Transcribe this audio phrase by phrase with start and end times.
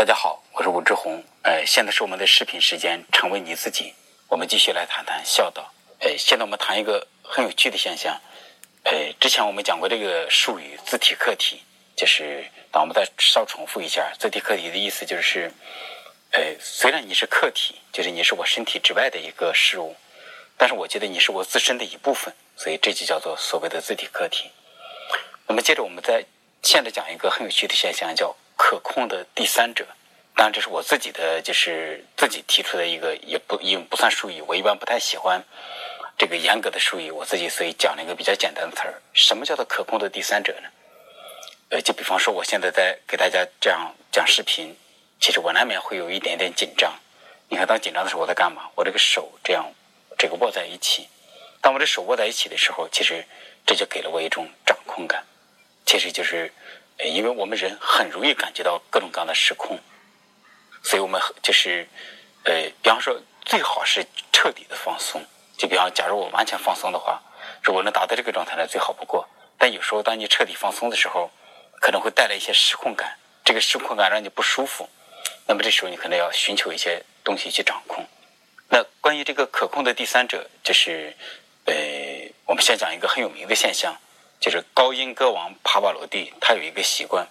[0.00, 1.22] 大家好，我是武志红。
[1.42, 3.92] 呃，现在是我们的视频时间，成为你自己。
[4.28, 5.70] 我们继续来谈谈孝道。
[5.98, 8.18] 呃，现在我们谈一个很有趣的现象。
[8.84, 11.60] 呃，之前我们讲过这个术语“自体客体”，
[11.94, 12.42] 就是
[12.72, 15.52] 当我们再稍重复一下，“自体客体”的意思就是，
[16.30, 19.94] 呃，虽然你是客体，就是你是我身体之外的一个事物，
[20.56, 24.50] 但是我觉得你是我自身的一部分，所以这就叫做所谓的自体客体。
[25.46, 26.24] 那么接着我们再
[26.62, 28.34] 现在讲一个很有趣的现象，叫。
[28.62, 29.86] 可控的第三者，
[30.36, 35.42] 当然这是我自己的，就是自己提出的一个，也不也不算术语，我一般不太喜欢
[36.18, 39.00] 这个严格的术语，我自己所以讲了一个比较简单的词儿。
[39.14, 40.68] 什么叫做可控的第三者呢？
[41.70, 44.76] 呃，就比方说我现在在给大家这样讲视频，
[45.18, 46.92] 其实我难免会有一点点紧张。
[47.48, 48.68] 你看，当紧张的时候我在干嘛？
[48.76, 49.64] 我这个手这样
[50.18, 51.08] 这个握在一起，
[51.62, 53.24] 当我的手握在一起的时候，其实
[53.66, 55.24] 这就给了我一种掌控感，
[55.86, 56.52] 其实就是。
[57.04, 59.78] 因为我们人很容易感觉到各种各样的失控，
[60.82, 61.88] 所以我们就是，
[62.44, 65.24] 呃，比方说最好是彻底的放松。
[65.56, 67.20] 就比方，假如我完全放松的话，
[67.62, 69.28] 如果能达到这个状态呢，最好不过。
[69.58, 71.30] 但有时候，当你彻底放松的时候，
[71.82, 74.88] 可能会带来一些失控感，这个失控感让你不舒服。
[75.46, 78.06] 那么这时候，你可能要寻求一些东西去掌控。
[78.68, 81.14] 那关于这个可控的第三者，就是，
[81.66, 81.74] 呃，
[82.46, 83.94] 我们先讲一个很有名的现象。
[84.40, 87.28] 就是高音歌王帕瓦罗蒂，他有一个习惯，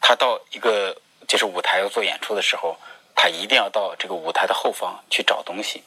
[0.00, 2.78] 他到一个就是舞台要做演出的时候，
[3.16, 5.82] 他一定要到这个舞台的后方去找东西，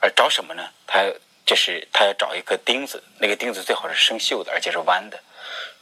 [0.00, 0.66] 而找什么呢？
[0.86, 1.04] 他
[1.44, 5.20] 就是他要找一个钉子，那个钉子最好是生锈的，而且是弯的。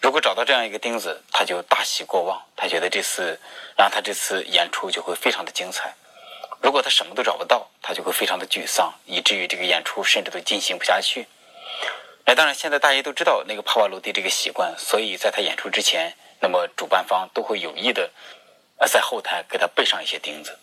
[0.01, 3.39] 如果找到这样一个钉子，他就大喜过望，他觉得这次
[3.77, 5.95] 然后他这次演出就会非常的精彩。
[6.61, 11.29] 如果他什么都找不到，他就会非常的沮丧，以至于这个演出甚至都进行不下去。
[12.31, 18.09] 那当然，现在大家都知道那个帕瓦罗蒂这个习惯，所以在他演出之前，那么主办方都会有意的，
[18.77, 20.57] 呃，在后台给他备上一些钉子。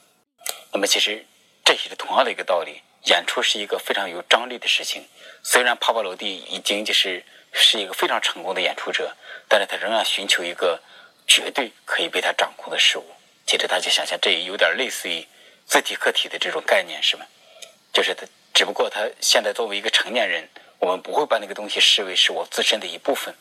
[0.71, 1.25] 那么其实
[1.65, 5.05] 这也是同样的一个道理，演出是一个非常有张力的事情。
[5.43, 7.21] 虽然帕瓦罗蒂已经就是
[7.51, 9.13] 是一个非常成功的演出者，
[9.49, 10.81] 但是他仍然寻求一个
[11.27, 13.03] 绝对可以被他掌控的事物。
[13.45, 15.27] 其实大家想想，这也有点类似于
[15.65, 17.25] 自体客体的这种概念，是吗？
[17.91, 20.47] 就是他，只不过他现在作为一个成年人。
[20.79, 23.33] 我们不会把那个东西视为是我自身的一部分，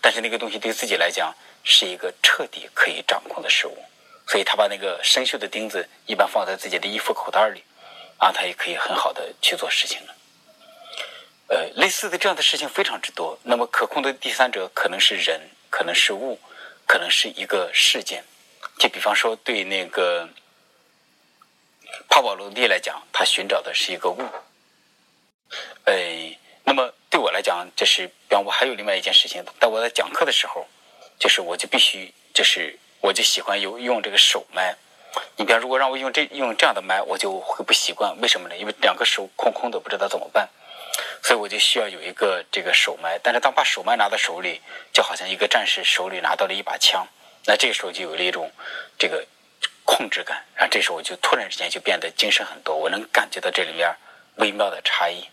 [0.00, 1.34] 但是那个东西对自己来讲
[1.64, 3.76] 是一个彻底可以掌控的事物，
[4.28, 7.64] 所以他把那个生锈的钉子一般放在自己的衣服口袋里，
[8.18, 10.14] 啊，他也可以很好的去做事情了。
[11.48, 13.36] 呃，类似的这样的事情非常之多。
[13.42, 15.40] 那么可控的第三者可能是人，
[15.70, 16.38] 可能是物，
[16.86, 18.24] 可能是一个事件。
[18.78, 20.28] 就比方说，对那个
[22.08, 24.22] 帕瓦罗蒂来讲，他寻找的是一个物，
[25.86, 26.36] 呃。
[26.64, 30.66] 那么对我来讲，就是比方我还有另外一件事情，但我在讲课的时候，
[31.18, 34.74] 就是我就必须，就是我就喜欢用用这个手麦。
[35.36, 38.18] 你比方如果让我用这用这样的麦，我就会不习惯。
[38.20, 38.56] 为什么呢？
[38.56, 40.48] 因为两个手空空的，不知道怎么办。
[41.22, 43.18] 所以我就需要有一个这个手麦。
[43.22, 44.60] 但是当把手麦拿到手里，
[44.92, 47.06] 就好像一个战士手里拿到了一把枪，
[47.46, 48.50] 那这个时候就有了一种
[48.98, 49.24] 这个
[49.84, 50.44] 控制感。
[50.56, 53.94] 然后这时候我就突然之间就变得精神很多，我能感觉到这里面
[54.36, 55.28] 微妙的差异。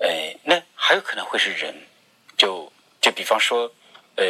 [0.00, 0.08] 呃，
[0.44, 1.74] 那还有可能会是人，
[2.36, 2.72] 就
[3.02, 3.70] 就比方说，
[4.16, 4.24] 呃，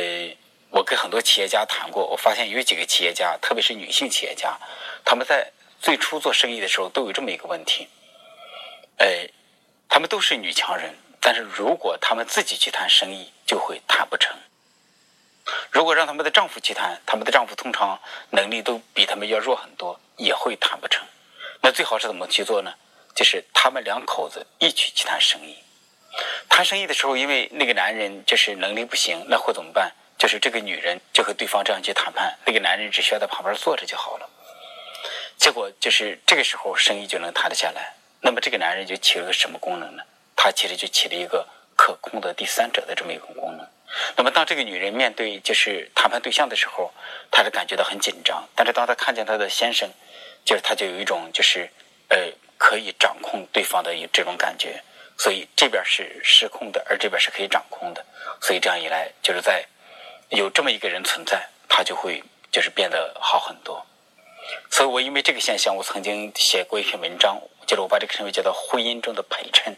[0.71, 4.59] 我跟很多企业家谈过，我发现有几个企业家，特别是女性企业家，
[5.05, 7.89] 他们在最初做生意的时候都有这么一个问题，
[8.97, 9.07] 呃，
[9.89, 14.35] 他们都是女强人，但是如果他们自己去谈生意，就会谈不成；
[15.71, 17.97] 如果让他们的丈夫去谈，他们的丈夫通常
[18.31, 21.07] 能力都比他们要弱很多，也会谈不成。
[21.63, 22.75] 那最好是怎么去做呢？
[23.15, 25.57] 就是他们两口子一起去谈生意，
[26.49, 29.93] 谈生意的时候，因为那个男人就是能力不行，那会怎么办？
[30.17, 34.29] 就是这个女人就和对方这样去谈判，那个男人只需要在旁边坐着就好了。
[35.37, 37.95] 结果就是这个时候生意就能谈得下来。
[38.21, 40.03] 那么这个男人就起了个什么功能呢？
[40.37, 43.67] 他其实就起了一个可控的第三者的这么一个功能。
[44.17, 46.93] 那么当这个女人面对就是谈判对象的时候，
[47.31, 48.47] 她是感觉到很紧张。
[48.55, 49.91] 但是当她看见她的先生，
[50.45, 51.71] 就是她就有一种就是
[52.09, 52.31] 呃。
[52.61, 54.83] 可以掌控对方的这种感觉，
[55.17, 58.05] 所以这边是失控的，而这边是可以掌控的。
[58.39, 59.65] 所以这样一来，就是在
[60.29, 62.23] 有这么一个人存在，他就会
[62.53, 63.85] 就是变得好很多。
[64.71, 69.75] 所以我因为这个现象，我曾经写过一篇文章，就是我把这个称为叫做婚姻中的陪衬。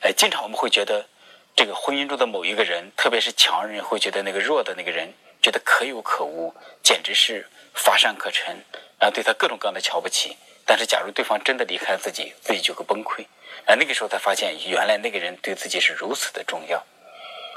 [0.00, 1.06] 呃，经常我们会觉得
[1.54, 5.12] 这个婚姻中的某一个人，特别是强人，会觉得那个弱的那个人
[5.42, 8.56] 觉得可有可无，简直是乏善可陈，
[8.98, 10.36] 然后对他各种各样的瞧不起。
[10.64, 13.26] 但是，假如对方真的离开自己，自己就会崩溃。
[13.66, 16.82] 而那个时候才发现，原来那个人对自己是如此的重要。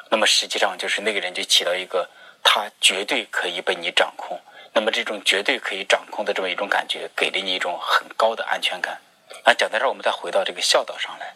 [0.10, 2.10] 那么，实际上就是那个人就起到一个，
[2.44, 4.40] 他绝对可以被你掌控，
[4.74, 9.00] 那么这种绝对可以掌控的这么一种感觉，给了你一种很高的安全感。
[9.44, 11.36] 啊，讲到这儿，我们再回到这个孝道上来，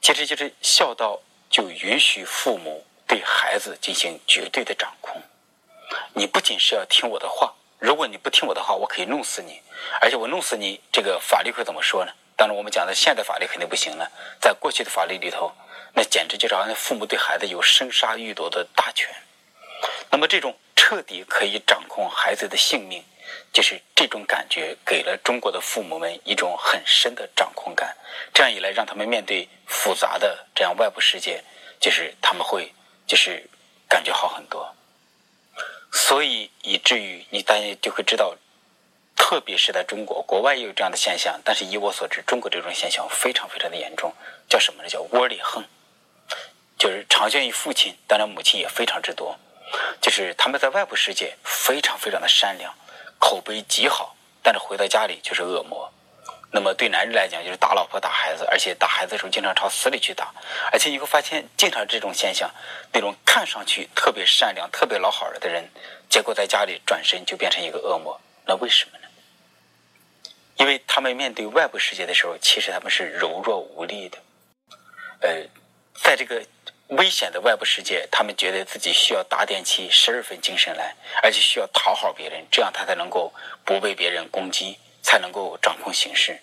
[0.00, 5.20] 其实就是孝道就允许父母对孩子进行绝对的掌控。
[6.14, 9.60] 你不仅是要听我的话，如果你不听我的话，我可以弄死你，
[10.00, 12.12] 而且我弄死你，这个法律会怎么说呢？
[12.36, 15.52] 当然，我们讲的现代法律肯定不行了，在过去的法律里头，
[15.94, 19.14] 那简直就是好像父母对孩子有生杀予夺的大权。
[20.10, 23.02] 那么这种彻底可以掌控孩子的性命，
[23.52, 27.96] 就是这种感觉给了中国的父母们一种很深的掌控感。
[28.34, 31.42] 这样一来，让他们面对复杂的这样外部世界，
[31.80, 32.72] 就是他们会
[33.06, 33.48] 就是
[33.88, 34.75] 感觉好很多。
[35.98, 38.36] 所以以至于你大家就会知道，
[39.16, 44.12] 特别是在中国，国外也有这样的现象，但是以我所知，中国这种现象非常非常的严重，
[44.46, 44.88] 叫什么呢？
[44.90, 45.64] 叫窝里横，
[46.78, 49.38] 就是常见于父亲，当然母亲也非常之多。
[50.02, 52.74] 就是他们在外部世界非常非常的善良，
[53.18, 55.90] 口碑极好，但是回到家里就是恶魔。
[56.50, 60.32] 那么对男人来讲，就是打老婆、打孩子，而且打孩子的时候经常朝死里去打。
[60.72, 62.50] 而且你会发现，经常这种现象，
[62.92, 65.68] 那种看上去特别善良、特别老好的人，
[66.08, 68.20] 结果在家里转身就变成一个恶魔。
[68.46, 69.08] 那为什么呢？
[70.56, 74.18] 因为他们面对外部世界的时候，其实他们是柔弱无力的。
[75.20, 75.42] 呃，
[76.02, 76.42] 在这个。
[76.90, 83.34] 危险的外部世界，他们觉得自己需要打点起十二分精神来，而且需要讨好别人，这样他才能够
[83.64, 86.36] 不被别人攻击，才能够掌控形势。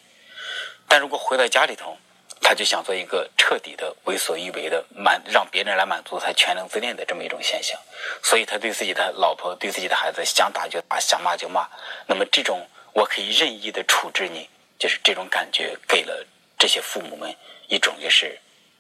[0.88, 1.98] 但如果回到家里头，
[2.40, 7.78] 他就想做一个彻底的为所欲为的满，让别人来满足他全能自恋的这么一种现象。
[8.24, 11.68] 所以他对自己的老婆、对自己的孩子想打就打，想骂就骂。
[12.08, 14.50] 那么这种我可以任意的处置你，
[14.80, 16.26] 就是这种感觉给了
[16.58, 17.36] 这些父母们
[17.68, 18.40] 一种就是。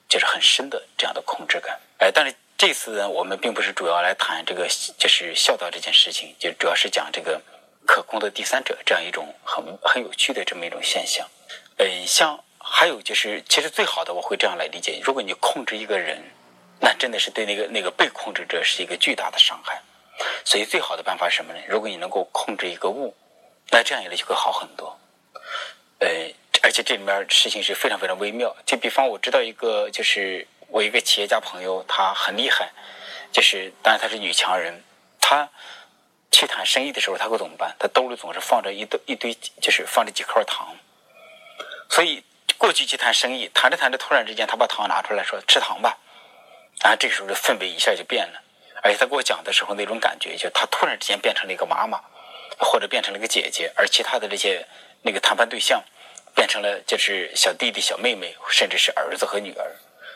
[0.09, 7.41] 就是很深的这样的控制感，哎，但是这次呢，我们并不是主要来谈这个，就是孝道这件事情，就主要是讲这个
[7.85, 11.27] 可控的第三者这样一种很很有趣的这么一种现象。
[11.77, 16.21] 嗯，像还有就是，其实最好的我会这样来理解：如果你控制一个人，
[16.79, 19.81] 那真的是对那个那个被控制者是一个巨大的伤害。
[20.45, 21.59] 所以最好的办法是什么呢？
[21.67, 23.15] 如果你能够控制一个物，
[23.71, 24.99] 那这样一来就会好很多。
[25.99, 26.07] 呃。
[26.61, 28.55] 而且这里面事情是非常非常微妙。
[28.65, 32.71] 就比方我知道一个，就是我一个企业家朋友，他很厉害，
[33.33, 34.81] 就是当然他是女强人。
[35.19, 35.49] 他
[36.33, 37.73] 去谈生意的时候，他会怎么办？
[37.79, 40.75] 他兜里总是放着一堆一堆，就是放着几块糖。
[41.89, 42.21] 所以
[42.57, 45.97] 过去去谈生意，谈着谈着，突然之间他把糖拿出来说吃糖吧。
[46.81, 48.41] 然后这个时候的氛围一下就变了。
[48.81, 52.01] 而且他给我讲的时候那种感觉，就他突然之间变成了一个妈妈，
[52.57, 54.67] 或者变成了一个姐姐，而其他的这些
[55.03, 55.81] 那个谈判对象。
[56.35, 59.71] 变成了就是小弟弟、小妹妹，甚至是儿子和女儿。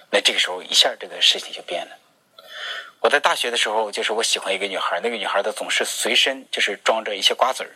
[0.09, 1.95] 那这个时候一下这个事情就变了。
[3.07, 7.71] 我在大学的时候，就是我喜欢一个女孩，那个女孩她总是随身就是装着一些瓜子儿，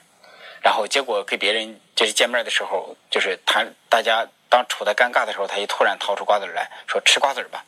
[0.61, 7.63] 然后结果跟别人就是见面的时候，就是谈大家当处在尴尬的时候，她就突然掏出瓜子来说吃瓜子吧。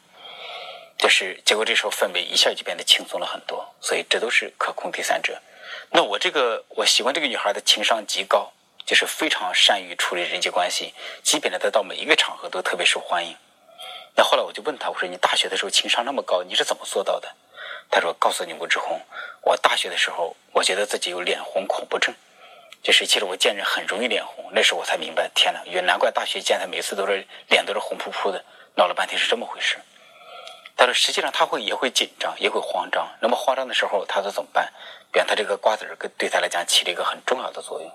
[0.98, 3.66] 就是结果这时候氛围一下就变得轻松了很多。
[3.80, 5.42] 所以这都是可控第三者。
[5.90, 8.52] 那我这个我喜欢这个女孩的情商极高。
[8.86, 10.94] 就是非常善于处理人际关系，
[11.24, 13.34] 基本的她到每一个场合都特别受欢迎。
[14.14, 17.34] 那后来我就问他，我说你大学的时候情商那么高，你是怎么做到的？
[17.90, 19.00] 他说：告诉你吴志红，
[19.42, 22.14] 我大学的时候，我觉得自己有脸红恐怖症，
[22.82, 24.50] 就是其实我见人很容易脸红。
[24.52, 28.44] 那时候我才明白，天哪，原难怪大学见他每次都是脸都是红扑扑的，
[28.76, 29.78] 闹了半天是这么回事。
[30.76, 33.08] 他说实际上他会也会紧张，也会慌张。
[33.22, 34.72] 那么慌张的时候，他说怎么办？
[35.12, 37.92] 比方他这个瓜子儿，对他来讲起了一个很重要的作用。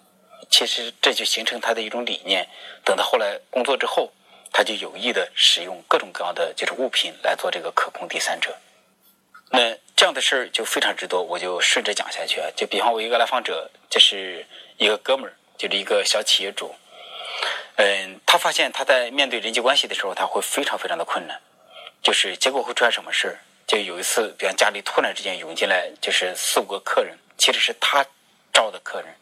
[0.49, 2.49] 其实这就形成他的一种理念。
[2.85, 4.13] 等到后来工作之后，
[4.53, 8.57] 他就有意的使用各种各样的就是物品来做这个可控第三者。
[9.51, 12.49] 那这样的事儿就非常之多，我就顺着讲下去啊。
[12.55, 16.75] 就比方我一个来访者，就是一个哥们儿，就是一个小企业主。
[17.77, 21.41] 嗯，他发现他在面对人际关系的时候，他会非常非常的困难。
[22.03, 23.39] 就是结果会出现什么事儿？
[23.67, 28.05] 就有一次，比方家里突然之间涌进来就是四五个客人，其实是他
[28.53, 29.15] 招的客人。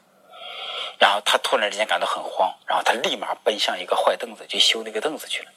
[0.98, 5.50] 然后他突然之间感到很慌，然后他立马奔向一个坏凳子去修那个凳子去了。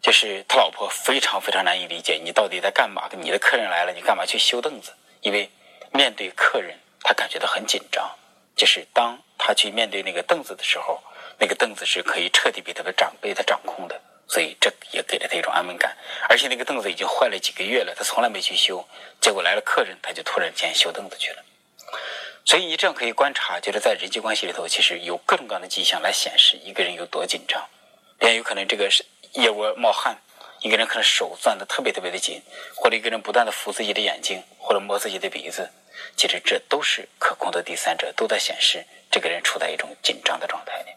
[0.00, 3.08] 就是他老婆非常非常难以理解，你到底在干嘛？
[3.12, 4.92] 你的客人来了，你干嘛去修凳子？
[5.20, 5.50] 因为
[5.92, 8.08] 面对客人，他感觉到很紧张。
[8.56, 11.02] 就是当他去面对那个凳子的时候，
[11.38, 15.96] 那个凳子是可以彻底被他的长辈他掌控的，所以这也给了他一种安稳感。
[16.28, 18.84] 而且那个凳子已经坏了几个月了，他从来没去修，
[19.20, 21.44] 结果来了客人，他就突然间修凳子去了。
[22.44, 27.64] 所以你这样可以观察，就是在人际关系里头，其实有各种各样的迹象来显示一个人有多紧张。
[28.18, 29.04] 别有可能这个是
[29.34, 30.18] 腋窝冒汗，
[30.60, 32.42] 一个人可能手攥得特别特别的紧，
[32.74, 35.70] 或者一个人不断的扶自己的眼睛或者摸自己的鼻子，
[36.16, 40.90] 其实这都是可控的第三者，都在显示这个人处在一种紧张的状态里。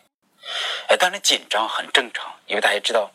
[0.88, 3.12] 哎，当然紧张很正常，因为大家知道，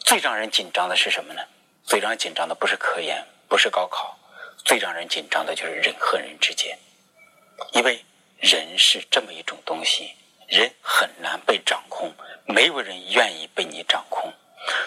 [0.00, 1.42] 最让人紧张的是什么呢？
[1.84, 4.18] 最让人紧张的不是科研，不是高考，
[4.64, 6.78] 最让人紧张的就是人和人之间，
[7.72, 8.04] 因为
[8.38, 10.14] 人是这么一种东西，
[10.48, 12.12] 人很难被掌控，
[12.46, 14.32] 没有人愿意被你掌控。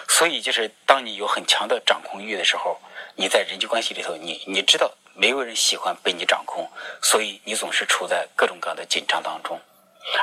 [0.08, 2.80] 所以，就是当你有很强的掌控欲的时候，
[3.14, 6.68] 你在人际关系里头，你你知道没有人喜欢被你掌控，
[7.00, 9.60] 所以你总是处在各种各样的紧张当中。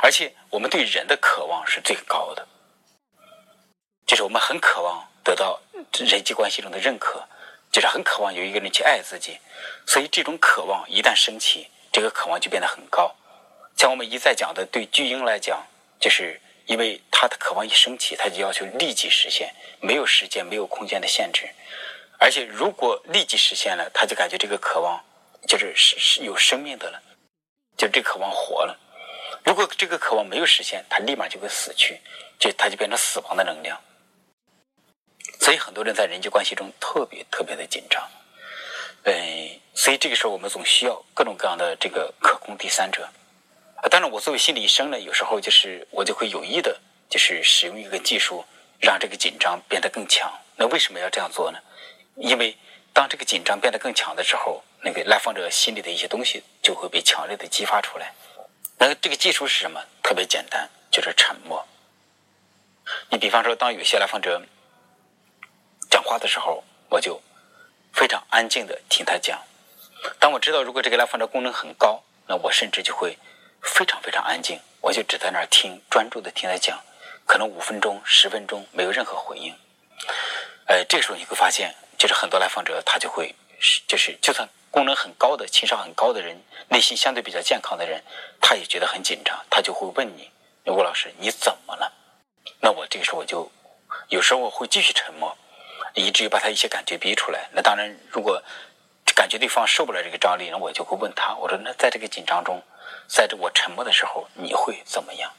[0.02, 2.46] 而且，我们对人的渴望是最高的，
[4.06, 5.58] 就是我们很渴望得到
[5.92, 7.24] 人际关系中的认可，
[7.72, 9.38] 就是很渴望有一个人去爱自己。
[9.86, 13.14] 所以，这种渴望一旦升起，这个渴望就变得很高。
[13.76, 15.66] 像我们一再讲的，对巨婴来讲，
[15.98, 16.40] 就是。
[16.66, 21.48] 因为他的渴望一升起，他就要求立即实现，没有时间、没有空间的限制。
[22.18, 25.02] 而且，如果立即实现了，他就感觉这个渴望
[25.46, 27.00] 就是是是有生命的了，
[27.76, 28.78] 就这渴望活了。
[29.44, 32.00] 如果这个渴望没有实现，他立马就会死去，
[32.38, 33.80] 就他就变成死亡的能量。
[35.40, 38.02] 所以，很多人在人际关系中特别特别的紧张。
[39.04, 43.08] 嗯，所以这个时候我们总需要各种各样的这个可控第三者。
[43.88, 48.44] 当然，我作为心理医生呢，有时候就是我就会有意的，就是使用一个技术，
[48.80, 50.32] 让这个紧张变得更强。
[50.56, 51.58] 那为什么要这样做呢？
[52.16, 52.56] 因为
[52.92, 58.12] 当这个紧张变得更强的时候，那个来访者心里的一些东西就会被强烈的激发出来。
[58.78, 59.82] 那这个技术是什么？
[60.02, 61.66] 特别简单，就是沉默。
[63.10, 64.42] 你比方说，当有些来访者
[65.90, 67.20] 讲话的时候，我就
[67.92, 69.40] 非常安静的听他讲。
[70.18, 73.16] 当我知道如果这个来访者功能很高，那我甚至就会。
[73.62, 76.82] 非常非常安静，我就只在那儿听，专注的听他讲，
[77.26, 79.54] 可能五分钟、十分钟没有任何回应。
[80.66, 83.34] 呃，这时候你会发现，就是很多来访者他就会，
[83.86, 88.02] 就是就算功能很高的、情商很高的人，内心相对比较健康的人，
[88.40, 90.30] 他也觉得很紧张，他就会问你
[90.66, 91.92] ：“吴老师，你怎么了？”
[92.60, 93.50] 那我这个时候我就
[94.08, 95.36] 有时候我会继续沉默，
[95.94, 97.48] 以至于把他一些感觉逼出来。
[97.52, 98.42] 那当然，如果
[99.26, 102.62] 感觉对方受不了这个张力，那我就会问他：“我说，那在这个紧张中。”
[103.10, 105.32] 在这我沉默的时候，你会怎么样？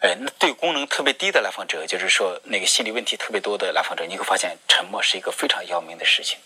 [0.00, 6.38] 哎，那对功能特别低的来访者，就是说那个心理问题特别多的来访者，你会发现沉默是一个非常要命的事情。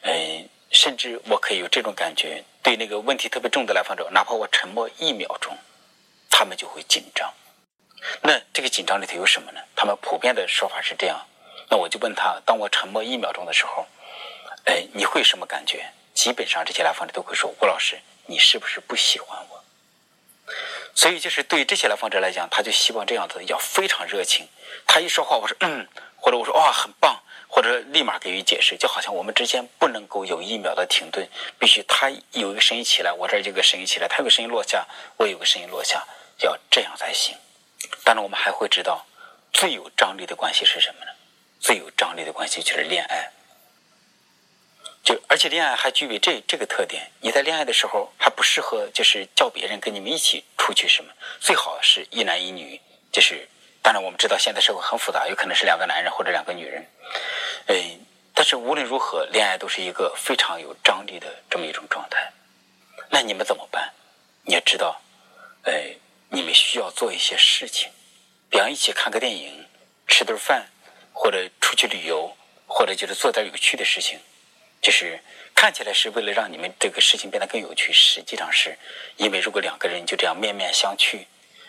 [0.00, 5.54] 嗯，甚至我可以有这种感觉，对那个问题特别重的来访者，哪怕我沉默一秒钟，
[6.30, 7.30] 他们就会紧张。
[8.22, 9.60] 那这个紧张里头有什么呢？
[9.76, 11.20] 他们普遍的说法是这样。
[11.68, 13.86] 那我就问他，当我沉默一秒钟的时候，
[14.64, 15.90] 哎，你会什么感觉？
[16.14, 17.98] 基本上这些来访者都会说：“吴老师。”
[18.30, 19.64] 你是不是不喜欢我？
[20.94, 24.46] 所以就是对于这些来访者来讲，他就希望这样子要非常热情。
[24.86, 31.26] 他一说话，我说嗯，或者我说哇很棒，或者立马给予解释，就好像我们之间不能够有一秒的停顿，
[31.58, 34.86] 必须他有一个声音起来，我这儿有个声音起来，他有个声音落下，
[35.16, 36.06] 我有个声音落下，
[36.40, 37.34] 要这样才行。
[38.04, 39.06] 当然，我们还会知道，
[39.54, 41.12] 最有张力的关系是什么呢？
[41.60, 43.30] 最有张力的关系就是恋爱。
[45.02, 52.78] 就而且恋爱还具备这这个特点，你在恋爱的时候还不适合就是叫别人跟你们一起出去什么，最好是一男一女，
[53.10, 53.48] 就是
[53.80, 56.86] 当然我们知道现在社会很复杂，有可能是两个男人或者两个女人，
[57.68, 58.00] 嗯，
[58.34, 62.30] 但是无论如何，恋爱都是一个非常有张力的这么一种状态。
[63.08, 63.90] 那你们怎么办？
[64.44, 65.00] 你也知道，
[65.62, 65.72] 呃，
[66.28, 67.90] 你们需要做一些事情，
[68.50, 69.66] 比方一起看个电影、
[70.06, 70.66] 吃顿饭，
[71.14, 72.36] 或者出去旅游，
[72.66, 74.18] 或者就是做点有趣的事情。
[74.80, 75.20] 就是
[75.54, 78.76] 看起来是为了让你们这个事情变得更有趣，实际上是
[79.16, 81.26] 因为如果两个人就这样面面相觑，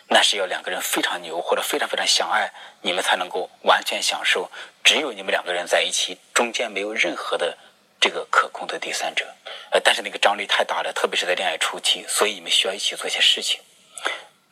[0.08, 2.50] 那是要两个人非常牛或者非常非常相爱，
[2.82, 4.50] 你们才能够完全享受。
[4.82, 7.56] 只有你们两个人在一起，中间没有任何的
[8.00, 9.26] 这个可控的第三者。
[9.70, 13.60] 呃，但是那个张力太大了，特别是在恋爱初期，所以你们需要一起做一些事情，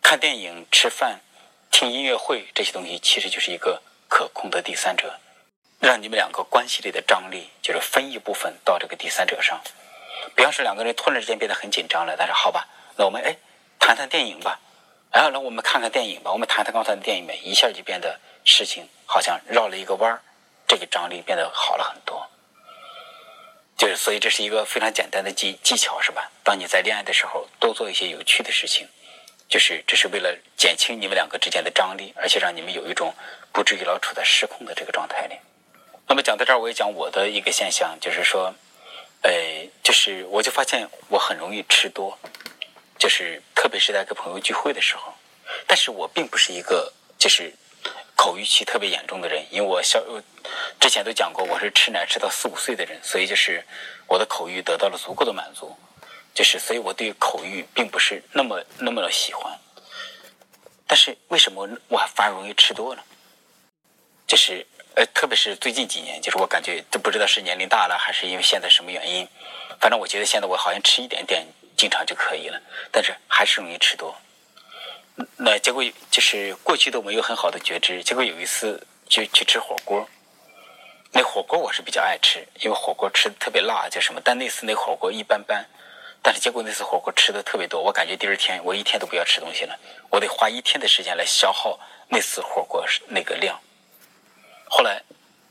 [0.02, 1.20] 看电影、吃饭、
[1.70, 5.18] 听音乐会这些东西，其实就是一个可控的第三者。
[5.80, 9.60] 让你们两个关系里的张力，就是分一部分到这个第三者上。
[10.34, 12.66] 比方说，两个人突然之间变得很紧张了，但是好吧，
[12.96, 13.36] 那我们哎
[13.78, 14.58] 谈谈电影吧，
[15.12, 20.20] 然后呢我们看看电影吧，我们谈谈刚才的电影呗，一下就变得事情好像绕了一个弯儿，
[20.66, 22.28] 这个张力变得好了很多。
[23.76, 26.28] 就是所以这是一个非常简单的技技巧，是吧？
[26.42, 28.88] 当你在恋爱的时候，多做一些有趣的事情，
[29.48, 33.14] 就是这是为了减轻你们两个之间的张力，而且让你们有一种
[33.52, 35.36] 不至于老处在失控的这个状态里。
[36.08, 38.54] 那么讲到这儿，我也讲我的一个现象，就是说，
[39.22, 39.30] 呃，
[39.82, 42.18] 就是我就发现我很容易吃多，
[42.98, 45.12] 就是特别是在跟朋友聚会的时候，
[45.66, 47.52] 但是我并不是一个就是
[48.16, 50.02] 口欲期特别严重的人，因为我小
[50.80, 53.62] 之前都讲过，我是吃奶吃到四五岁的人，所以就是
[54.06, 55.76] 我的口欲得到了足够的满足。
[56.34, 59.58] 就是所以我对口欲并不是那么那么的喜欢。
[60.86, 63.02] 但是为什么我反而容易吃多呢？
[64.26, 64.64] 就是
[64.98, 69.28] 呃，特别是最近几年，就是我感觉都不知道是年龄大了，还是因为现在什么原因，
[69.80, 74.12] 反正我觉得现在我好像吃一点点，经常就可以了，但是还是容易吃多。
[75.36, 80.04] 那结果就是过去都没有很好的觉知，结果有一次去去吃火锅，
[81.12, 84.20] 那火锅我是比较爱吃，因为火锅吃的特别辣，叫什么？
[84.24, 85.64] 但那次那火锅一般般，
[86.20, 89.78] 但是结果那次火锅吃的特别多，我感觉第二天我一天都不要吃东西了，
[90.10, 91.78] 我得花一天的时间来消耗
[92.08, 93.56] 那次火锅那个量。
[94.68, 95.02] 后来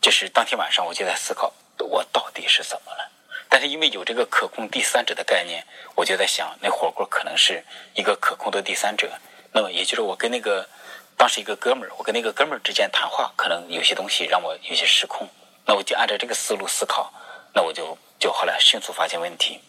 [0.02, 3.12] 就是当天晚上我就在思考，我到底是怎么了？
[3.50, 7.64] 但是因为有这个可控第三者的概念，我就在想，那火锅可能是
[7.96, 9.10] 一个可控的第三者。
[9.54, 10.68] 那么也就是我跟那个
[11.16, 15.28] 当时一个哥们儿，我跟那个哥们儿之间谈话，可能有些东西让我有些失控。
[15.66, 17.12] 那我就按照这个思路思考，
[17.54, 19.60] 那我就就后来迅速发现问题，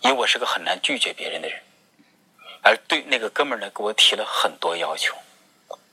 [0.00, 1.58] 因为我是个很难拒绝别人的人，
[2.62, 5.16] 而对那个哥们儿呢，给我提了很多要求，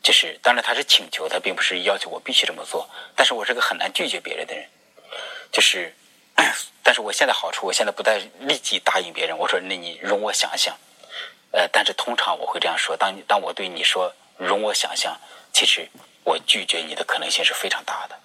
[0.02, 2.90] 就是当然他是请求，他并不是要求我必须这么做。
[3.16, 4.66] 但是我是个很难拒绝别人的人，
[5.52, 5.94] 就是，
[6.84, 10.76] 但是我现在好处，我现在不再立即答应别人，我说那你容我想想。
[11.52, 15.20] 呃，但是通常我会这样说：当当我对你说“容我想想”，
[15.52, 15.90] 其实
[16.24, 18.16] 我拒绝你的可能性是非常大的。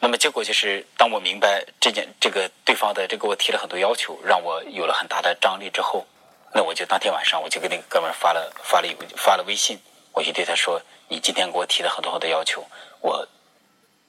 [0.00, 6.06] 那么结果就是，当我明白这件这个对方的这给我提了很多要求，让我有了很大的张力之后，
[6.54, 9.78] 那我就当天晚上我就给那个哥们发了发了一发了微信，
[10.12, 12.64] 我就对他说：“你今天给我提了很多很多要求，
[13.00, 13.26] 我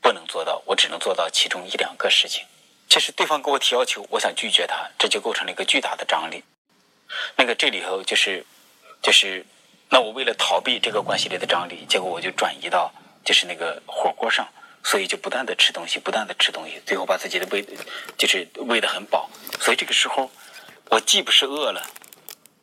[0.02, 2.46] 不能做到，我只能做到其中一两个事情。”
[2.90, 6.44] 其实对方给我提要求，我想拒绝他，这就构成了一个巨大的张力。
[7.36, 8.46] 那个这里头就是，
[9.02, 9.46] 就是，
[9.90, 12.94] 那我为了逃避这个关系里的张力，结果我就转移到
[13.24, 14.48] 就是那个火锅上，
[14.84, 17.66] 所以就不断的吃东西，不断的吃东西，最后把自己的胃
[18.18, 19.30] 就是喂得很饱。
[19.60, 20.30] 所以这个时候，
[20.90, 21.82] 我既不是饿了，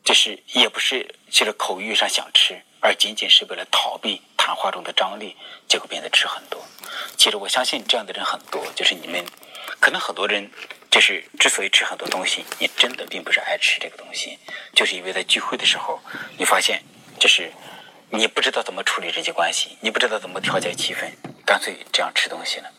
[0.05, 5.36] 就是也不是就是口欲上想吃，而仅仅是为了逃避谈话中的张力，
[5.68, 6.64] 结果变得吃很多。
[7.16, 9.24] 其实我相信这样的人很多，就是你们
[9.78, 10.50] 可能很多人。
[10.90, 14.36] 就是之所以吃很多东西，你真的并不是爱吃这个东西，
[14.74, 16.00] 就是因为在聚会的时候，
[16.36, 16.82] 你发现
[17.16, 17.52] 就是
[18.10, 21.08] 你不知道怎么处理人际关系，你不知道怎么调节气氛，
[21.46, 22.72] 干脆这样吃东西了。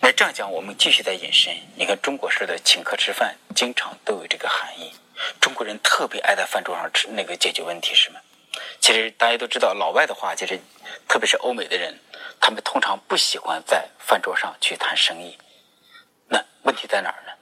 [0.00, 4.92] 那这样讲，我们继续再引申，你看中国式的请客吃饭，经常都有这个含义。
[5.40, 8.18] 中国人特别爱在饭桌上吃那个解决问题，是吗？
[8.80, 10.58] 其实大家都知道，老外的话就是，
[11.06, 11.98] 特别是欧美的人，
[12.40, 15.36] 他们通常不喜欢在饭桌上去谈生意。
[16.28, 17.32] 那问题在哪儿呢？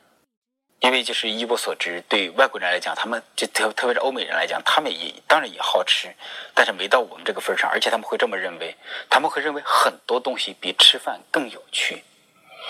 [0.81, 6.14] 因为就是依我所知，对外国人来讲，他们就特特别是欧美人来讲，他们也当然也好吃，
[6.55, 8.77] 但是没到我们这个份上，而且他们会这么认为，
[9.09, 12.05] 他们会认为很多东西比吃饭更有趣，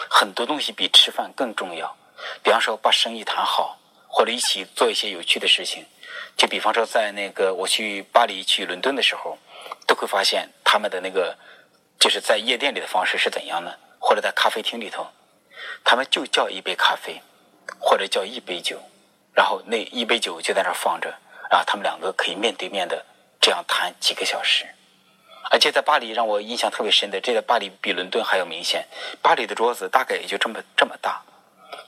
[0.09, 1.97] 很多东西比吃饭更重要。
[2.43, 5.85] 比方说把生意谈好，或者一起做一些有趣的事情。
[6.39, 9.37] 就比方说在那个我去巴黎、去伦敦的时候，
[9.87, 11.37] 都会发现他们的那个
[11.99, 13.75] 就是在夜店里的方式是怎样呢？
[13.99, 15.07] 或者在咖啡厅里头。
[15.85, 17.21] 他们就叫一杯咖啡，
[17.81, 18.81] 或者叫一杯酒，
[19.35, 21.09] 然后那一杯酒就在那放着，
[21.51, 23.05] 然后他们两个可以面对面的
[23.41, 24.65] 这样谈几个小时。
[25.51, 28.87] 而且在巴黎让我印象特别深的，这个巴黎比伦敦还要明显。
[29.21, 31.21] 巴黎的桌子大概也就这么这么大，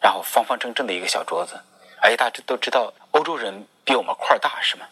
[0.01, 1.61] 然后方方正正的一个小桌子，
[2.01, 4.87] 而且大家都知道欧洲人比我们块大是吗？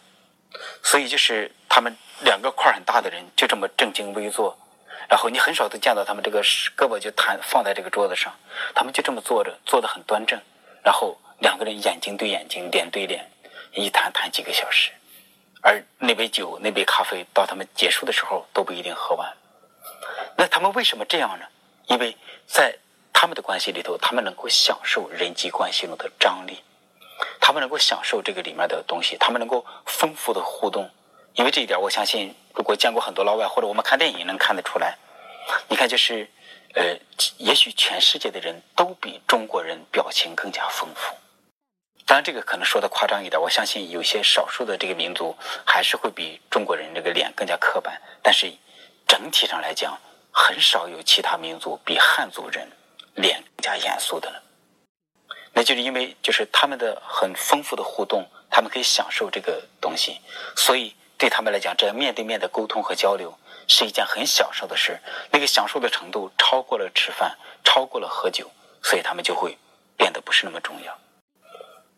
[0.83, 4.57] 所以就是他们两个块很大的人就这么正襟危坐。
[5.07, 8.33] 然后你很少都见到他们这个胳膊就弹放在这个桌子上，
[8.75, 10.39] 他们就这么坐着，坐得很端正。
[10.83, 13.29] 然后两个人眼睛对眼睛，脸对脸，
[13.73, 14.91] 一谈谈几个小时。
[15.61, 19.33] 而那杯酒、那杯咖啡到他们结束的时候都不一定喝完。
[20.37, 21.45] 那他们为什么这样呢？
[21.87, 22.77] 因为在
[23.11, 26.61] 他们的关系里头，他们能够享受人际关系中的张力，
[27.39, 30.89] 他们能够享受这个里面的东西，他们能够丰富的互动。
[31.35, 34.97] 因为这一点，我相信，如果见过很多老外，或者我们看电影能看得出来。
[35.67, 36.29] 你看，就是，
[36.75, 36.97] 呃，
[37.37, 41.15] 也许全世界的人都比中国人表情更加丰富。
[42.05, 43.39] 当然，这个可能说的夸张一点。
[43.39, 48.01] 我相信有些少数的这个民族还是会比中国人这个脸更加刻板。
[48.23, 48.51] 但是
[49.07, 49.97] 整体上来讲，
[50.31, 52.67] 很少有其他民族比汉族人
[53.15, 54.43] 脸更加严肃的了。
[55.53, 60.19] 那就是因为就是他们的很丰富的互动，他们可以享受这个东西，
[60.55, 60.95] 所以。
[61.19, 64.97] 对他们来讲，这样面对面的沟通和交流是一件很享受的事。
[65.31, 68.49] 那个享受的程度超过了吃饭，超过了喝酒，
[68.81, 69.57] 所以他们就会
[69.97, 70.97] 变得不是那么重要。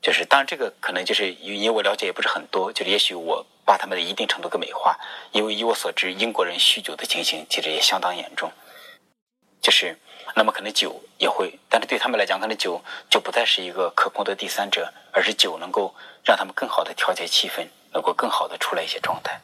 [0.02, 4.98] 就是，当然这个可能就是因为我了解也不是很多，就是也许我把他们的一定程度给美化。
[5.34, 8.52] 因为以我所知，英国人酗酒的情形其实也相当严重。
[9.62, 10.00] 就是
[10.36, 19.40] 那么可能酒也会，但是对他们来讲，可能酒就不再是一个可控的第三者，而是酒能够让他们更好的调节气氛，能够更好的出来一些状态。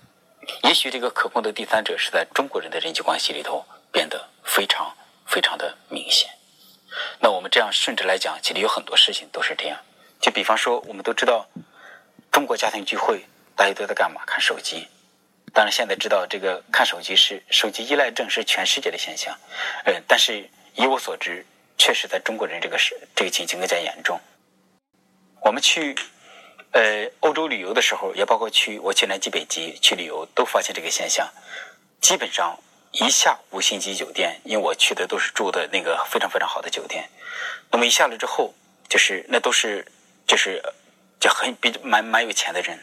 [0.64, 6.30] 也许这个可控的第三者是在中国人的人际关系里头变得非常非常的明显。
[7.20, 9.78] 那我们这样顺着来讲，其实有很多事情都是这样。
[10.22, 11.46] 就比方说，我们都知道
[12.32, 14.22] 中国家庭聚会，大家都在干嘛？
[14.26, 14.88] 看手机。
[15.54, 19.38] 当然，现在知道这个看手机是手机依赖症是全世界的现象。
[19.86, 21.46] 呃，但是以我所知，
[21.78, 24.20] 确实在中国人这个是这个情形更加严重。
[25.42, 25.96] 我们去
[26.72, 31.28] 呃欧洲旅游的时候，也包括去我去南极、北极去旅游，都发现这个现象。
[32.00, 32.58] 基本上
[32.92, 37.10] 一下五星级酒店，因为我去的都是住的那个非常非常好的酒店。
[37.72, 38.54] 那么一下来之后，
[38.88, 39.86] 就是那都是
[40.26, 40.64] 就是
[41.20, 42.80] 就很比蛮蛮有钱的人，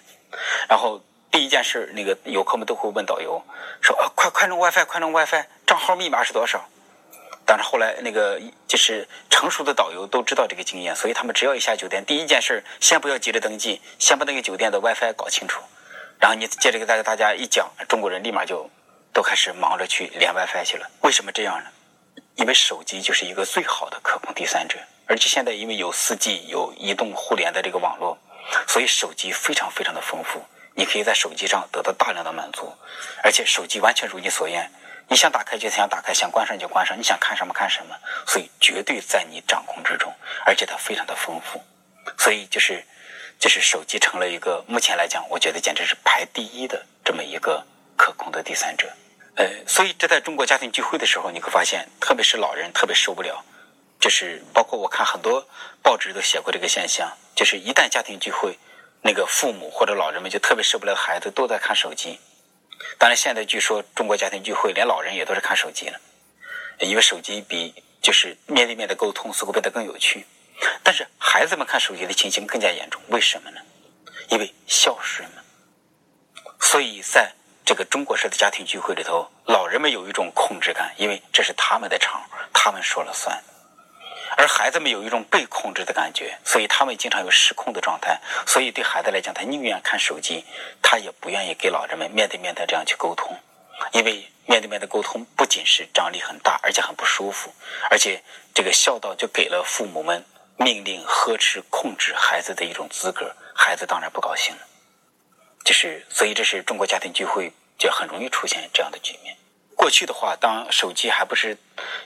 [0.68, 1.00] 然后。
[1.30, 3.42] 第一件事，那个游客们都会问导游
[3.82, 6.64] 说：“啊，快快弄 WiFi，快弄 WiFi，账号密码是多少？”
[7.46, 15.60] 但是后来那个就是成熟的导游都知道这个经验，所以他们只要一下酒店，第一件事先不要急着登记，先把那个酒店的 WiFi 搞清楚，
[16.18, 18.70] 然后你接着给大家大家一讲，中国人立马就
[19.12, 20.90] 都开始忙着去连 WiFi 去了。
[21.02, 21.70] 为什么这样呢？
[22.36, 24.76] 因为手机就是一个最好的可控第三者，
[25.06, 28.18] 而且现在因为有 4G 有移动互联的这个网络，
[28.66, 30.42] 所以手机非常非常的丰富。
[30.74, 32.72] 你可以在手机上得到大量的满足，
[33.22, 34.68] 而且手机完全如你所愿，
[35.08, 40.12] 你想打开就想打开，想关上就关上，你想看什么看什么，所以绝对在你掌控之中，
[40.44, 41.62] 而且它非常的丰富，
[42.18, 42.84] 所以就是
[43.38, 47.64] 就是手机成了一个目前来讲，我觉得简直是排第一的这么一个
[47.96, 48.88] 可控的第三者。
[49.36, 53.44] 呃，所以这在中国家庭聚会的时候，你会发现，特别是老人特别受不了，
[54.00, 55.46] 就是包括我看很多
[55.82, 58.58] 报纸都写过这个现象，就是一旦家庭聚会。
[59.06, 62.18] 那个父母或者老人们就特别受不了，孩子都在看手机。
[62.98, 66.00] 当然，现在据说中国家庭聚会连老人也都是看手机了，
[66.78, 70.26] 因为手机比就是面对面的沟通似乎变得更有趣。
[70.82, 73.60] 但是孩子们看手机的情形更加严重，为什么呢？
[74.28, 75.42] 因为孝顺嘛。
[76.60, 77.32] 所以在
[77.64, 83.42] 这个中国式的家庭聚会里头，老人们有一种控制感，因为这是他们的场，他们说了算。
[84.36, 88.20] 而孩子们有一种被控制的感觉，所以他们经常有失控的状态。
[88.46, 90.44] 所以对孩子来讲，他宁愿看手机，
[90.82, 93.38] 他也不愿意给老人们面对面的这样去沟通，
[93.92, 97.52] 因为面对面的沟通不仅是张力很大，而且很不舒服，
[97.90, 100.24] 而且这个孝道就给了父母们
[100.56, 104.60] 命令、呵斥、控制孩子的一种资格，孩子当然不高兴了。
[105.64, 109.36] 就是所以，这是中国家庭聚会就很容易出现这样的局面。
[109.74, 111.56] 过去的话，当手机还不是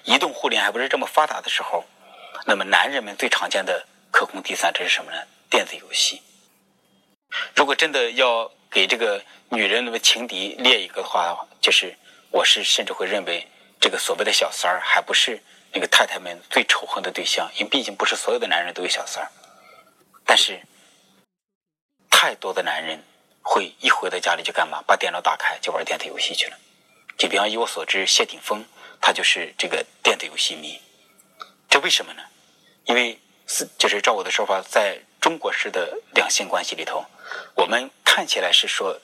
[0.05, 1.85] 移动互联还不是这么发达的时候。
[2.49, 5.19] 那么，男人们最常见的可控第三者是什么呢？
[5.51, 6.23] 电子游戏。
[7.55, 11.95] 如果真的要给这个女人那么情敌列一个的话，就是
[12.31, 13.47] 我是甚至会认为，
[13.79, 15.43] 这个所谓的小三儿还不是
[15.75, 19.31] 那个太太们最仇恨的对象，因为毕竟不是所有的男人都有小三儿。
[20.25, 20.59] 但是，
[22.09, 23.05] 太多的男人
[23.43, 24.83] 会一回到家里就干嘛？
[24.87, 26.57] 把电脑打开就玩电子游戏去了。
[27.19, 28.65] 就比方以我所知，谢霆锋
[29.03, 30.81] 他就是这个电子游戏迷。
[31.69, 32.23] 这为什么呢？
[32.89, 37.05] 因为是就是照我的说法，在中国式的两性关系里头，
[37.55, 38.99] 我们看起来是说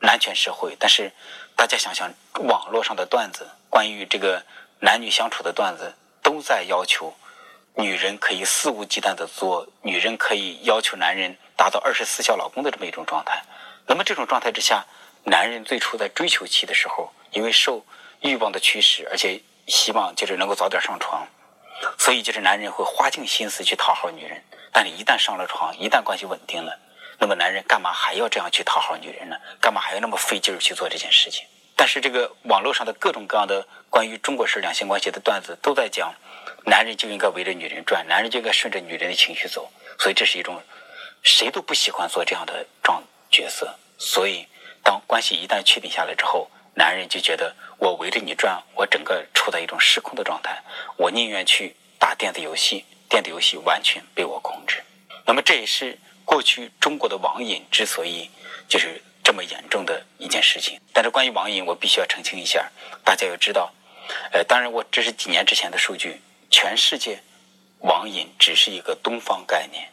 [0.00, 1.10] 男权社会，但是
[1.56, 4.44] 大家想想，网络上的段子，关于这个
[4.80, 7.14] 男女相处的段子，都在要求
[7.76, 13.42] 女人可以肆无忌惮的做，女人可以要求男人达到二十四孝老公的这么一种状态。
[13.86, 14.84] 那么这种状态之下，
[15.24, 17.86] 男人最初在追求期的时候，因为受
[18.20, 21.26] 欲望的驱使，而且希望就是能够早点上床。
[21.98, 26.78] 所以，就是男人会花尽心思去讨好女人，但是一旦上了床，一旦关系稳定了，
[27.18, 29.36] 那么男人干嘛还要这样去讨好女人呢？
[29.60, 31.46] 干嘛还要那么费劲儿去做这件事情？
[31.76, 36.14] 但是，这个网络上的各种各样的关于中国式两性关系的段子都在讲，
[36.66, 39.70] 男人就应该围着女人转，男人就应该顺着女人的情绪走。
[39.98, 40.62] 所以，这是一种
[41.22, 43.74] 谁都不喜欢做这样的状角色。
[43.96, 44.46] 所以，
[44.82, 50.62] 当关系一旦确定下来之后，男人就觉得我围着你转，我整个处在一种失控的状态，
[50.96, 54.82] 我宁愿去打电子游戏，电子游戏完全被我控制。
[55.26, 58.30] 那么这也是过去中国的网瘾之所以
[58.68, 60.80] 就是这么严重的一件事情。
[60.92, 62.70] 但是关于网瘾，我必须要澄清一下，
[63.04, 63.72] 大家要知道，
[64.32, 67.20] 呃，当然我这是几年之前的数据，全世界
[67.80, 69.88] 网瘾只是一个东方概念，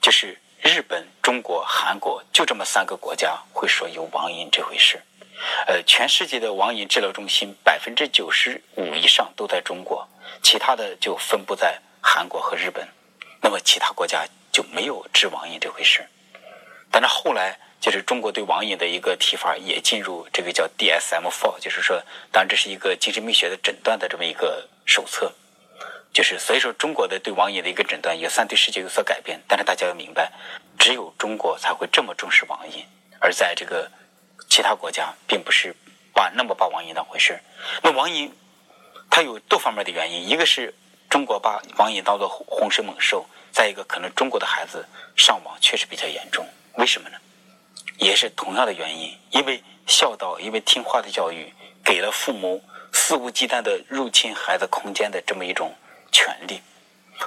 [0.00, 5.02] 就是日本、中国、韩国就这么三个国家会说有网瘾这回事。
[5.66, 10.08] 呃，全世界的网瘾治疗中心百分之九十五以上都在中国，
[10.42, 12.86] 其他的就分布在韩国和日本。
[13.42, 16.06] 那么其他国家就没有治网瘾这回事。
[16.90, 22.02] 但是后来就是中国对网瘾的一个提法也进入这个叫 DSM-4，就是说，
[22.32, 25.32] 当然这是一个精神病学的诊断的这么一个手册。
[26.12, 29.40] 就是所以说，中国的对网瘾的一个诊断也算对世界有所改变。
[29.48, 30.30] 但是大家要明白，
[30.78, 32.84] 只有中国才会这么重视网瘾，
[33.20, 33.90] 而在这个
[34.54, 35.74] 其他国家，并不是
[36.12, 37.40] 把那么把网瘾当回事
[37.82, 38.32] 那网瘾
[39.10, 40.72] 它有多方面的原因，一个是
[41.10, 44.86] 中国把网瘾当做洪水猛兽，再一个可能中国的孩子
[45.16, 46.46] 上网确实比较严重。
[46.74, 47.18] 为什么呢？
[47.98, 51.52] 也是同样的原因，因为孝道，因为听话的教育，
[51.84, 52.62] 给了父母
[52.92, 55.74] 肆无忌惮的入侵孩子空间的这么一种。
[56.12, 56.62] 权利，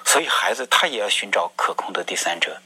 [0.06, 2.62] 所以孩子他也要寻找可控的第三者，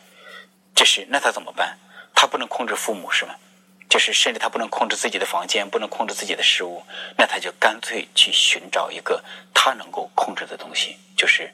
[0.76, 1.76] 这是那他怎么办？
[2.13, 3.34] 他不能控制父母是吗？
[3.92, 6.82] 就是甚至他不能控制自己的房间，不能控制自己的事物，
[7.18, 9.22] 那他就干脆去寻找一个
[9.54, 11.54] 他能够控制的东西，就是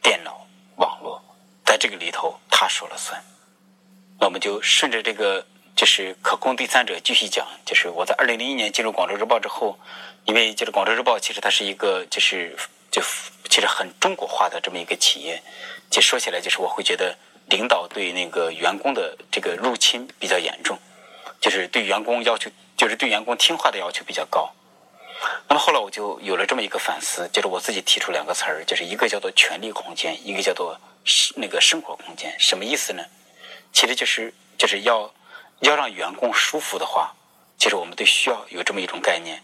[0.00, 1.20] 电脑、网络，
[1.66, 3.20] 在这个里头他说了算。
[4.20, 9.76] 那我们就顺着这个就是可控第三者继续讲，就是我在二零零一年进入广州日报之后，
[10.26, 12.56] 因为就是广州日报其实它是一个就是
[12.92, 13.02] 就。
[13.50, 15.42] 其实很中国化的这么一个企业，
[15.90, 20.78] 就说起来就是我会觉得领导对那个员工的这个入侵比较严重，
[21.40, 24.52] 就是对员工要求，就是对员工听话的要求比较高。
[25.48, 30.78] 那么后来我就有了这么一个反思，就是我自己提出两个词儿，就是一个叫做权力空间，一个叫做
[31.36, 32.34] 那个生活空间。
[32.38, 33.02] 什么意思呢？
[33.72, 35.12] 其实就是就是要
[35.60, 37.14] 要让员工舒服的话，
[37.58, 39.42] 其实我们都需要有这么一种概念。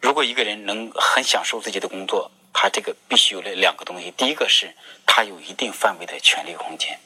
[0.00, 4.74] 如果一个人能很享受自己的工作，他这个必须有了两个东西，第一个是
[5.06, 6.98] 他有一定范围的权利空间，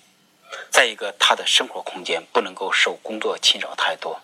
[0.71, 4.21] 再一个他的生活空间不能够受工作侵扰太多。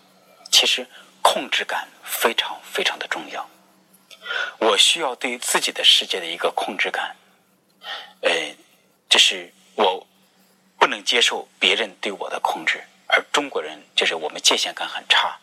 [0.50, 0.86] 其实
[1.22, 3.48] 控制感非常非常的重要，
[4.58, 7.14] 我需要对自己的世界的一个控制感，
[8.22, 8.30] 呃，
[9.08, 10.06] 就是我
[10.78, 15.38] 不能接受别人对我的控制，而中国人就是我们界限感很差，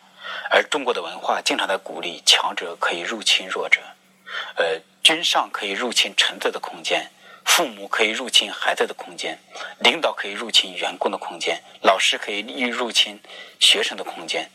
[0.50, 3.80] 而中国的文化经常在鼓励强者可以入侵弱者。
[4.56, 7.10] 呃，君上可以入侵臣子的空间，
[7.44, 9.38] 父母可以入侵孩子的空间，
[9.78, 13.20] 领导可以入侵员工的空间，老师可以入侵
[13.60, 14.50] 学生的空间。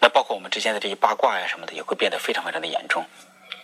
[0.00, 3.04] 那包括我们之间的这些八卦呀什么的，也会变得非常非常的严重。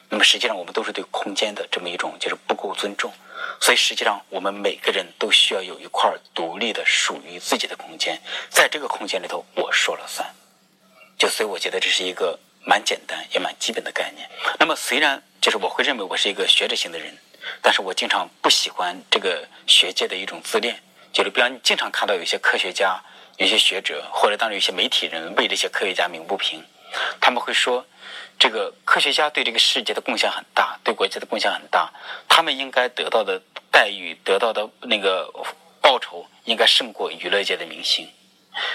[0.09, 3.13] 那么实际上，我们都是对空间的这么一种就是不够尊重。
[3.61, 10.29] 所以实际上，我们每个人都需要有一块独立的属于自己的空间，在这个空间里头，我说了算。
[11.19, 12.39] 就所以，我觉得这是一个。
[12.63, 14.29] 蛮简单也蛮基本的概念。
[14.59, 17.17] 那么虽然就是我会认为我是一个学者型的人，
[17.63, 20.79] 但是我经常不喜欢这个学界的一种自恋。
[21.11, 23.03] 就是比方你经常看到有些科学家、
[23.41, 26.63] 有些学者，或者当然有些媒体人为这些科学家鸣不平，
[27.19, 27.87] 他们会说
[28.39, 31.91] 这个科学家对这个世界的贡献很大，对国家的贡献很大，
[32.29, 35.33] 他们应该得到的待遇、得到的那个
[35.81, 38.07] 报酬应该胜过娱乐界的明星。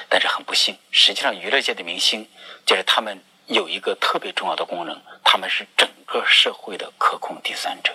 [0.10, 2.28] 但是很不幸，实际上娱乐界的明星
[2.66, 3.24] 就是他们。
[3.48, 7.94] 有一个特别重要的功能，他们是整个社会的可控第三者。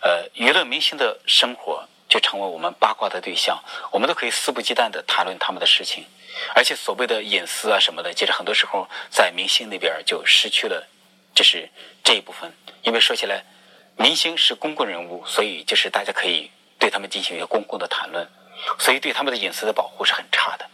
[0.00, 3.58] 呃，娱乐明星的生活就成为我们八卦的对象，
[3.90, 6.04] 我们都可以肆无忌惮地谈论他们的事情，
[6.54, 10.86] 而且所谓的隐私啊什么的，其实很多时候在明星那边就失去了，
[11.34, 11.70] 就是
[12.04, 12.52] 这一部分。
[12.82, 13.42] 因为说起来，
[13.96, 18.28] 明星是公共人物，所以就是大家可以对他们进行一个公共的谈论，
[18.78, 20.68] 所以对他们的隐私的保护是很差的。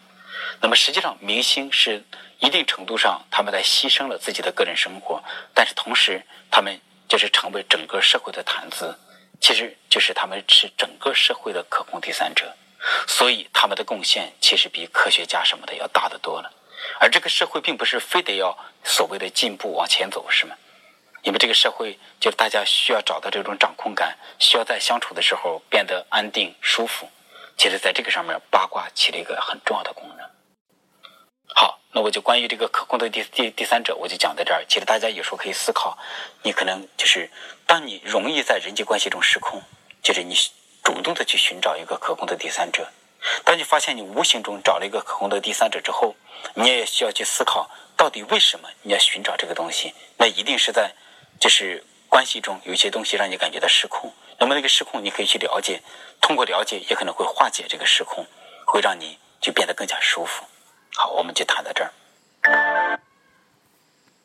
[0.61, 2.05] 那么实际上，明星是
[2.41, 5.23] 一定程度上他们在牺牲了自己的个人生活，
[5.55, 6.21] 但是同时
[6.51, 8.99] 他们就是成为整个社会的谈资，
[9.41, 12.55] 其实就是他们是整个社会的可控第三者，
[13.07, 16.53] 所以他们的贡献其实比科学家什么的要大得多了。
[17.01, 20.55] 而这个社会并不是非得要所谓的进步往前走，是吗？
[21.23, 27.11] 因为这个社会就是大家需要找到这种掌控感，需要在相处的时候变得安定舒服。
[27.57, 30.25] 其实，在这个上面，八卦起了一个很重要的功能。
[31.55, 34.65] 好，那我就关于这个可控的第第第三者，我就讲到这儿。
[34.69, 35.99] 其实大家有时候可以思考，
[36.43, 37.31] 你可能就是
[37.67, 39.63] 当你容易在人际关系中失控，
[40.03, 40.35] 就是你
[40.85, 42.89] 主动的去寻找一个可控的第三者。
[43.45, 46.15] 当你发现你无形中找了一个可控的第三者之后，
[46.55, 49.93] 你也需要去思考，到底为什么你要寻找这个东西？
[50.17, 50.95] 那一定是在
[51.41, 54.13] 就是关系中有一些东西让你感觉到失控。
[54.39, 55.83] 那么那个失控，你可以去了解，
[56.21, 58.25] 通过了解也可能会化解这个失控，
[58.65, 60.45] 会让你就变得更加舒服。
[60.95, 61.91] 好，我们就谈到这儿。